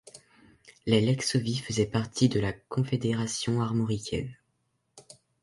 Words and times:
Les 0.87 0.99
Lexovii 0.99 1.57
faisaient 1.59 1.85
partie 1.85 2.27
de 2.27 2.39
la 2.39 2.53
Confédération 2.53 3.61
armoricaine. 3.61 4.35